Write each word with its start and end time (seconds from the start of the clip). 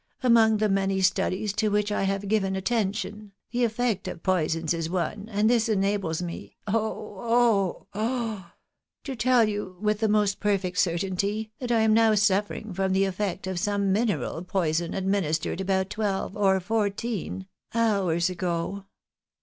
Among 0.23 0.57
the 0.57 0.67
many 0.67 0.99
studies 1.01 1.53
to 1.53 1.69
which 1.69 1.91
I 1.91 2.05
have 2.05 2.27
given 2.27 2.55
attention, 2.55 3.33
the 3.51 3.63
effect 3.63 4.07
of 4.07 4.23
poisons 4.23 4.73
is 4.73 4.89
one, 4.89 5.29
and 5.29 5.47
this 5.47 5.69
enables 5.69 6.23
me— 6.23 6.57
oh 6.67 7.85
h 7.95 8.01
h!— 8.39 8.43
to 9.03 9.15
tell 9.15 9.47
you 9.47 9.77
with 9.79 10.01
AN 10.01 10.09
URGENT 10.09 10.09
CASE. 10.09 10.09
207 10.09 10.11
the 10.11 10.17
most 10.17 10.39
perfect 10.39 10.77
certainty 10.79 11.51
that 11.59 11.71
I 11.71 11.81
am 11.81 11.93
now 11.93 12.13
suifering 12.13 12.75
from 12.75 12.93
the 12.93 13.05
effect 13.05 13.45
of 13.45 13.59
some 13.59 13.91
mineral 13.91 14.41
poison 14.43 14.95
administered 14.95 15.61
about 15.61 15.91
twelve 15.91 16.35
or 16.35 16.59
fourteen 16.59 17.45
hours 17.75 18.27
ago. 18.27 18.85